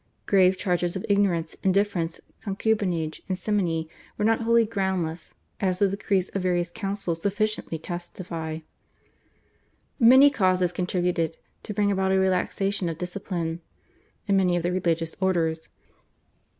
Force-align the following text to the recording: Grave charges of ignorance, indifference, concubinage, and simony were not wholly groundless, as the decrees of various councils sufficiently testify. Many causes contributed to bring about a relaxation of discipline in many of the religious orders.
Grave 0.25 0.57
charges 0.57 0.95
of 0.95 1.05
ignorance, 1.07 1.53
indifference, 1.61 2.19
concubinage, 2.43 3.21
and 3.29 3.37
simony 3.37 3.87
were 4.17 4.25
not 4.25 4.41
wholly 4.41 4.65
groundless, 4.65 5.35
as 5.59 5.77
the 5.77 5.87
decrees 5.87 6.29
of 6.29 6.41
various 6.41 6.71
councils 6.71 7.21
sufficiently 7.21 7.77
testify. 7.77 8.61
Many 9.99 10.31
causes 10.31 10.71
contributed 10.71 11.37
to 11.61 11.73
bring 11.75 11.91
about 11.91 12.11
a 12.11 12.17
relaxation 12.17 12.89
of 12.89 12.97
discipline 12.97 13.61
in 14.27 14.35
many 14.37 14.57
of 14.57 14.63
the 14.63 14.71
religious 14.71 15.15
orders. 15.21 15.69